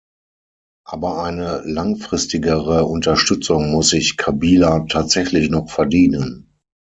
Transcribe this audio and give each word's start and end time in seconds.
Aber 0.83 1.21
eine 1.21 1.61
langfristigere 1.63 2.85
Unterstützung 2.85 3.69
muss 3.69 3.89
sich 3.91 4.17
Kabila 4.17 4.87
tatsächlich 4.89 5.51
noch 5.51 5.69
verdienen. 5.69 6.55